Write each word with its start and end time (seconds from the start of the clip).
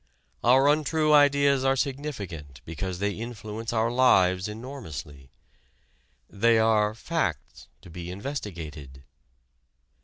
Our 0.43 0.67
untrue 0.67 1.13
ideas 1.13 1.63
are 1.63 1.75
significant 1.75 2.61
because 2.65 2.97
they 2.97 3.11
influence 3.11 3.71
our 3.71 3.91
lives 3.91 4.47
enormously. 4.47 5.29
They 6.27 6.57
are 6.57 6.95
"facts" 6.95 7.67
to 7.83 7.89
be 7.91 8.09
investigated. 8.09 9.03